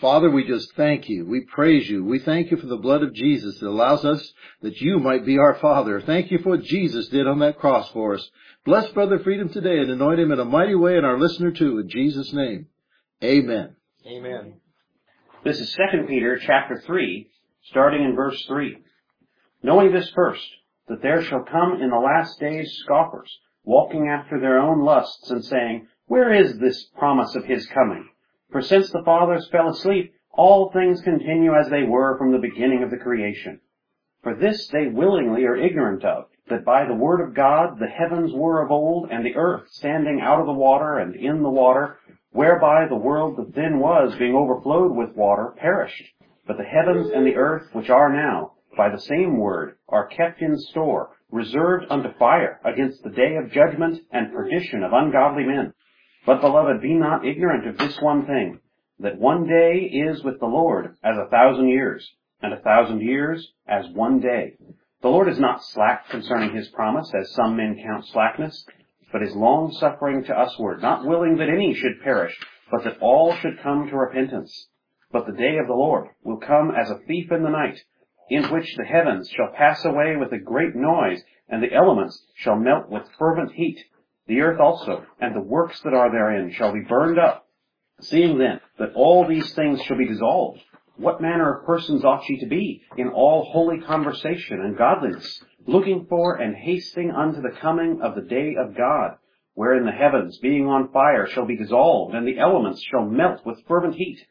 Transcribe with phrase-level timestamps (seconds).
[0.00, 1.26] Father, we just thank you.
[1.26, 2.02] We praise you.
[2.02, 5.38] We thank you for the blood of Jesus that allows us that you might be
[5.38, 6.00] our Father.
[6.00, 8.30] Thank you for what Jesus did on that cross for us.
[8.64, 11.78] Bless Brother Freedom today and anoint him in a mighty way and our listener too
[11.78, 12.66] in Jesus' name.
[13.22, 13.76] Amen.
[14.06, 14.54] Amen.
[15.44, 17.30] This is 2 Peter chapter 3,
[17.64, 18.78] starting in verse 3.
[19.62, 20.46] Knowing this first,
[20.88, 23.30] that there shall come in the last days scoffers,
[23.64, 28.08] walking after their own lusts and saying, Where is this promise of his coming?
[28.50, 32.82] For since the fathers fell asleep, all things continue as they were from the beginning
[32.82, 33.60] of the creation.
[34.22, 38.32] For this they willingly are ignorant of, that by the word of God the heavens
[38.32, 41.98] were of old, and the earth standing out of the water and in the water,
[42.32, 46.04] whereby the world that then was, being overflowed with water, perished.
[46.46, 50.42] But the heavens and the earth which are now, by the same word, are kept
[50.42, 55.72] in store, reserved unto fire against the day of judgment and perdition of ungodly men.
[56.26, 58.60] But beloved, be not ignorant of this one thing,
[58.98, 62.08] that one day is with the Lord as a thousand years,
[62.42, 64.54] and a thousand years as one day.
[65.02, 68.66] The Lord is not slack concerning his promise, as some men count slackness,
[69.12, 72.38] but is long suffering to usward, not willing that any should perish,
[72.70, 74.68] but that all should come to repentance.
[75.10, 77.80] But the day of the Lord will come as a thief in the night,
[78.28, 82.56] in which the heavens shall pass away with a great noise, and the elements shall
[82.56, 83.78] melt with fervent heat.
[84.30, 87.48] The earth also, and the works that are therein, shall be burned up.
[88.00, 90.62] Seeing then that all these things shall be dissolved,
[90.96, 96.06] what manner of persons ought ye to be in all holy conversation and godliness, looking
[96.08, 99.16] for and hasting unto the coming of the day of God,
[99.54, 103.66] wherein the heavens, being on fire, shall be dissolved, and the elements shall melt with
[103.66, 104.24] fervent heat?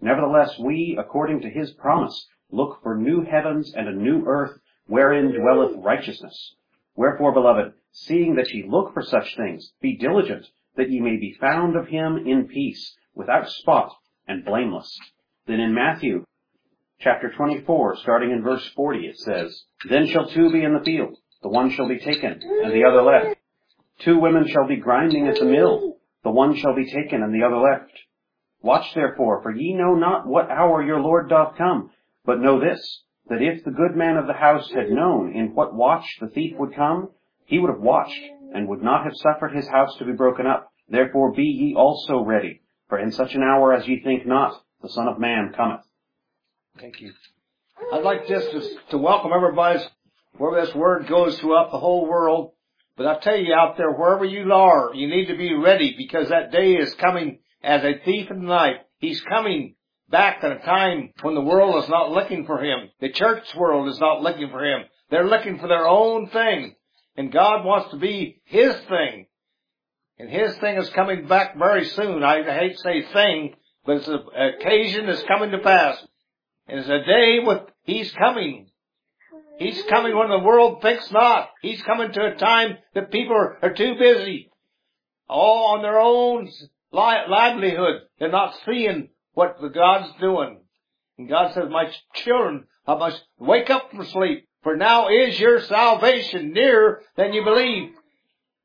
[0.00, 4.58] Nevertheless, we, according to his promise, look for new heavens and a new earth,
[4.88, 6.56] wherein dwelleth righteousness.
[6.96, 11.36] Wherefore, beloved, seeing that ye look for such things, be diligent that ye may be
[11.38, 13.92] found of him in peace, without spot
[14.26, 14.98] and blameless.
[15.46, 16.24] Then in Matthew
[17.00, 21.16] chapter 24, starting in verse 40, it says, Then shall two be in the field,
[21.42, 23.38] the one shall be taken, and the other left.
[24.00, 27.46] Two women shall be grinding at the mill, the one shall be taken, and the
[27.46, 27.92] other left.
[28.62, 31.90] Watch therefore, for ye know not what hour your Lord doth come,
[32.24, 35.74] but know this, that if the good man of the house had known in what
[35.74, 37.10] watch the thief would come,
[37.44, 38.20] he would have watched,
[38.54, 40.72] and would not have suffered his house to be broken up.
[40.88, 44.88] Therefore be ye also ready, for in such an hour as ye think not, the
[44.88, 45.82] Son of Man cometh.
[46.78, 47.12] Thank you.
[47.92, 49.80] I'd like just to, to welcome everybody
[50.36, 52.52] wherever this word goes throughout the whole world.
[52.96, 56.30] But I tell you out there, wherever you are, you need to be ready because
[56.30, 58.76] that day is coming as a thief in the night.
[58.98, 59.75] He's coming
[60.10, 62.90] back at a time when the world is not looking for him.
[63.00, 64.84] The church world is not looking for him.
[65.10, 66.74] They're looking for their own thing.
[67.16, 69.26] And God wants to be His thing.
[70.18, 72.22] And His thing is coming back very soon.
[72.22, 75.96] I hate to say thing, but it's an occasion that's coming to pass.
[76.68, 78.68] And it's a day with He's coming.
[79.58, 81.48] He's coming when the world thinks not.
[81.62, 84.50] He's coming to a time that people are, too busy.
[85.28, 86.44] All on their own
[86.92, 88.02] li- livelihood.
[88.18, 90.62] They're not seeing what the God's doing.
[91.18, 94.48] And God says, my children, I must wake up from sleep.
[94.62, 97.90] For now is your salvation nearer than you believe.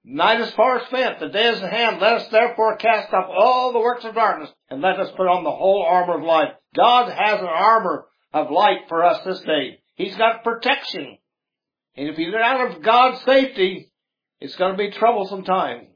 [0.06, 2.00] Night is far spent, the day is at hand.
[2.00, 5.44] Let us therefore cast off all the works of darkness, and let us put on
[5.44, 6.54] the whole armor of light.
[6.74, 9.80] God has an armor of light for us this day.
[9.96, 11.18] He's got protection.
[11.98, 13.92] And if you get out of God's safety,
[14.40, 15.88] it's going to be troublesome time.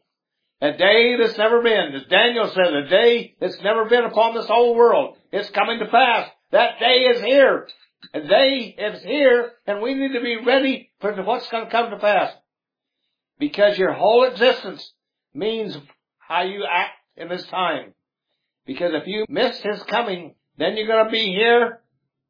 [0.61, 4.47] A day that's never been, as Daniel said, a day that's never been upon this
[4.47, 5.17] whole world.
[5.31, 6.29] It's coming to pass.
[6.51, 7.67] That day is here.
[8.13, 11.89] A day is here, and we need to be ready for what's going to come
[11.89, 12.31] to pass.
[13.37, 14.93] Because your whole existence
[15.33, 15.77] means
[16.19, 17.93] how you act in this time.
[18.65, 21.81] Because if you miss His coming, then you're going to be here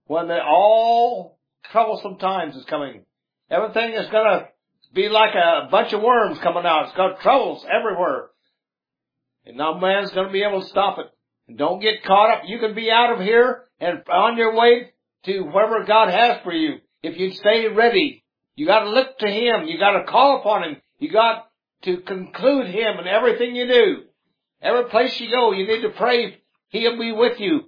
[0.08, 1.38] when the all
[1.72, 3.06] troublesome times is coming.
[3.52, 4.48] Everything is going to
[4.96, 6.88] be like a bunch of worms coming out.
[6.88, 8.30] It's got troubles everywhere.
[9.46, 11.08] And no man's going to be able to stop it.
[11.48, 12.44] And don't get caught up.
[12.48, 14.94] You can be out of here and on your way
[15.26, 16.78] to wherever God has for you.
[17.04, 18.24] If you stay ready,
[18.56, 19.68] you got to look to Him.
[19.68, 20.78] You got to call upon Him.
[20.98, 21.50] You got
[21.84, 24.04] to conclude Him in everything you do.
[24.62, 26.40] Every place you go, you need to pray.
[26.70, 27.66] He'll be with you.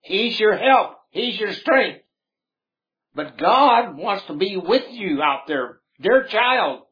[0.00, 0.96] He's your help.
[1.10, 2.00] He's your strength.
[3.14, 5.78] But God wants to be with you out there.
[6.00, 6.82] Dear child,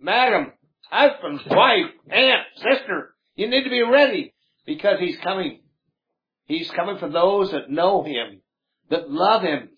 [0.00, 0.52] madam,
[0.90, 4.34] husband, wife, aunt, sister, you need to be ready
[4.66, 5.60] because He's coming.
[6.46, 8.40] He's coming for those that know Him
[8.90, 9.70] that love Him.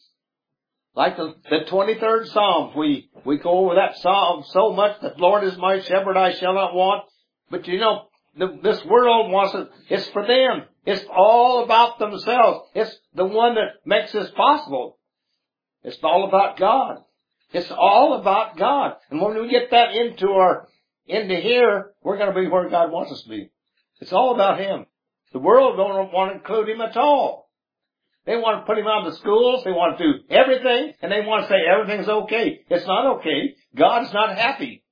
[0.95, 5.45] Like the, the 23rd Psalm, we, we go over that Psalm so much that Lord
[5.45, 7.05] is my shepherd, I shall not want.
[7.51, 9.69] But you know, the, this world wants it.
[9.89, 10.65] It's for them.
[10.87, 12.69] It's all about themselves.
[12.75, 14.99] It's the one that makes this possible.
[15.83, 16.99] It's all about God.
[17.53, 18.95] It's all about God.
[19.11, 20.69] And when we get that into our,
[21.07, 23.51] into here, we're going to be where God wants us to be.
[24.01, 24.87] It's all about Him.
[25.33, 27.51] The world don't want to include Him at all.
[28.27, 29.65] They want to put Him out of the schools.
[29.65, 32.61] They want to do everything, and they want to say everything's okay.
[32.69, 33.55] It's not okay.
[33.77, 34.85] God's not happy.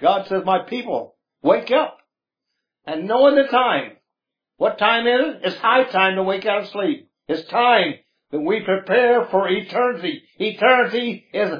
[0.00, 1.98] God says, my people, wake up
[2.86, 3.92] and know the time.
[4.58, 5.40] What time is it?
[5.44, 7.08] It's high time to wake out of sleep.
[7.28, 7.94] It's time
[8.30, 10.22] that we prepare for eternity.
[10.38, 11.50] Eternity is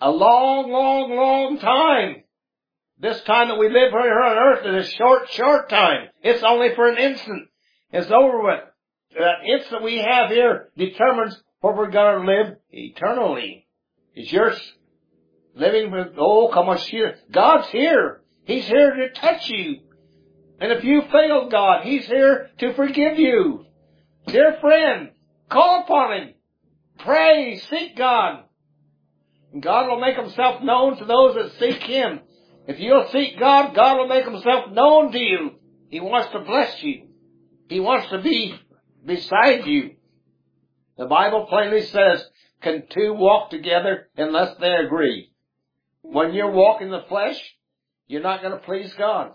[0.00, 2.24] a long, long, long time.
[2.98, 6.08] This time that we live here on earth is a short, short time.
[6.22, 7.48] It's only for an instant.
[7.90, 8.60] It's over with.
[9.18, 13.66] That instant we have here determines where we're going to live eternally.
[14.14, 14.60] Is yours
[15.54, 17.16] living with, oh, come on, here.
[17.30, 18.22] God's here.
[18.44, 19.80] He's here to touch you.
[20.60, 23.66] And if you failed God, He's here to forgive you.
[24.26, 25.10] Dear friend,
[25.50, 26.34] call upon Him.
[26.98, 28.44] Pray, seek God.
[29.60, 32.20] God will make Himself known to those that seek Him.
[32.66, 35.50] If you'll seek God, God will make Himself known to you.
[35.88, 37.08] He wants to bless you.
[37.68, 38.54] He wants to be
[39.04, 39.96] beside you.
[40.96, 42.24] The Bible plainly says,
[42.62, 45.30] can two walk together unless they agree?
[46.02, 47.38] When you're walking the flesh,
[48.06, 49.32] you're not going to please God.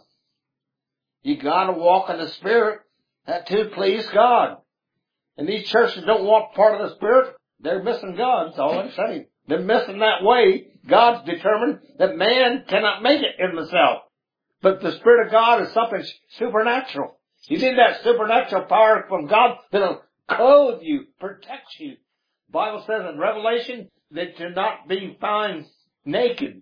[1.22, 2.80] You gotta walk in the Spirit
[3.28, 4.58] that to please God.
[5.38, 8.92] And these churches don't want part of the Spirit, they're missing God, that's all I'm
[8.92, 9.26] saying.
[9.50, 10.68] They're missing that way.
[10.88, 14.04] God's determined that man cannot make it in himself.
[14.62, 16.04] But the Spirit of God is something
[16.38, 17.18] supernatural.
[17.48, 21.96] You need that supernatural power from God that'll clothe you, protect you.
[22.48, 25.66] The Bible says in Revelation that to not be found
[26.06, 26.62] naked.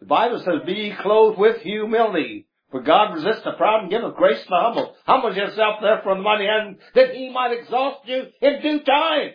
[0.00, 2.48] The Bible says be clothed with humility.
[2.72, 4.96] For God resists the proud and giveth grace to the humble.
[5.06, 9.30] Humble yourself therefore in the mighty hand that he might exalt you in due time.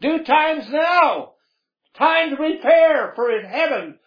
[0.00, 1.34] Due time's now.
[1.96, 3.98] Time to prepare for in heaven.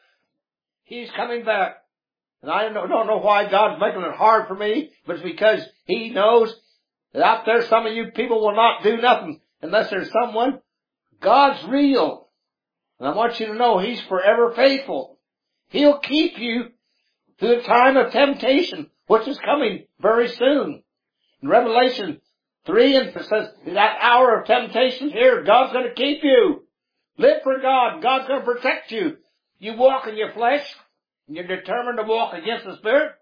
[0.83, 1.77] He's coming back.
[2.41, 6.09] And I don't know why God's making it hard for me, but it's because He
[6.09, 6.53] knows
[7.13, 10.59] that out there some of you people will not do nothing unless there's someone.
[11.21, 12.27] God's real.
[13.00, 15.19] And I want you to know He's forever faithful.
[15.69, 16.65] He'll keep you
[17.39, 20.83] through the time of temptation, which is coming very soon.
[21.41, 22.21] In Revelation
[22.65, 26.62] 3 and says that hour of temptation here, God's going to keep you.
[27.18, 28.01] Live for God.
[28.01, 29.18] God's going to protect you.
[29.60, 30.65] You walk in your flesh,
[31.27, 33.13] and you're determined to walk against the Spirit,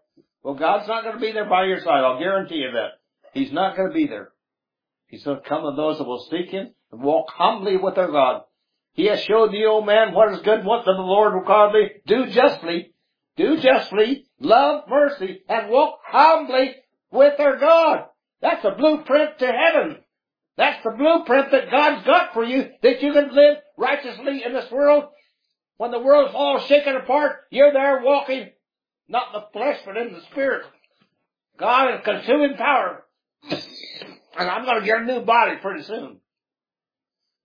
[0.43, 2.03] well, God's not going to be there by your side.
[2.03, 2.99] I'll guarantee you that.
[3.33, 4.31] He's not going to be there.
[5.23, 8.43] Going to come to those that will seek Him and walk humbly with their God.
[8.93, 11.73] He has showed the old man what is good and what the Lord will required
[11.73, 12.01] thee.
[12.07, 12.93] Do justly,
[13.37, 16.75] do justly, love mercy, and walk humbly
[17.11, 18.05] with their God.
[18.41, 19.97] That's a blueprint to heaven.
[20.57, 24.71] That's the blueprint that God's got for you, that you can live righteously in this
[24.71, 25.05] world.
[25.77, 28.51] When the world's all shaken apart, you're there walking,
[29.09, 30.63] not in the flesh, but in the spirit.
[31.59, 33.03] God is consuming power.
[34.37, 36.19] And I'm gonna get a new body pretty soon.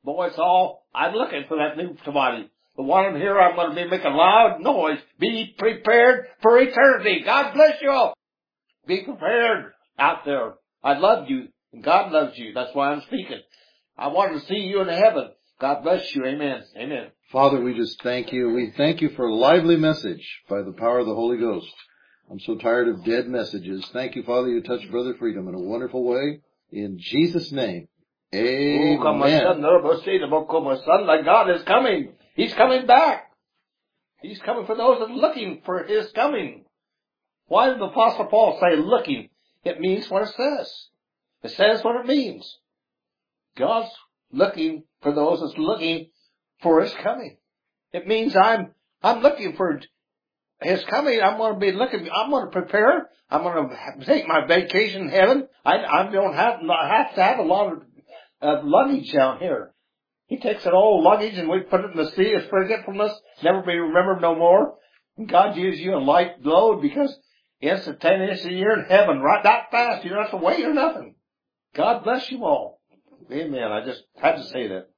[0.04, 2.48] Boy, it's all, I'm looking for that new body.
[2.76, 4.98] But while I'm here, I'm going to be making loud noise.
[5.18, 7.22] Be prepared for eternity.
[7.24, 8.14] God bless you all.
[8.86, 10.54] Be prepared out there.
[10.84, 12.52] I love you, and God loves you.
[12.52, 13.40] That's why I'm speaking.
[13.96, 15.30] I want to see you in heaven.
[15.60, 16.24] God bless you.
[16.24, 16.62] Amen.
[16.76, 17.06] Amen.
[17.32, 18.50] Father, we just thank you.
[18.50, 21.72] We thank you for a lively message by the power of the Holy Ghost.
[22.30, 23.88] I'm so tired of dead messages.
[23.92, 26.40] Thank you, Father, you touched Brother Freedom in a wonderful way.
[26.72, 27.88] In Jesus' name.
[28.34, 28.98] Amen.
[31.24, 32.12] God is coming.
[32.34, 33.30] He's coming back.
[34.20, 36.64] He's coming for those that are looking for His coming.
[37.46, 39.30] Why did the Apostle Paul say looking?
[39.64, 40.88] It means what it says.
[41.44, 42.58] It says what it means.
[43.56, 43.90] God's
[44.32, 46.10] looking for those that's looking
[46.62, 47.36] for His coming.
[47.92, 49.80] It means I'm, I'm looking for
[50.60, 51.20] His coming.
[51.20, 53.08] I'm going to be looking, I'm going to prepare.
[53.28, 55.48] I'm going to take my vacation in heaven.
[55.64, 57.82] I, I don't have, have to have a lot of,
[58.40, 59.72] of luggage down here.
[60.26, 63.62] He takes an old luggage and we put it in the sea as forgetfulness, never
[63.62, 64.74] be remembered no more.
[65.16, 67.16] And God gives you a light load because
[67.60, 70.04] instantaneously you're in heaven right that fast.
[70.04, 71.14] You don't have to wait or nothing.
[71.74, 72.75] God bless you all.
[73.30, 73.72] Amen.
[73.72, 74.88] I just had to say that.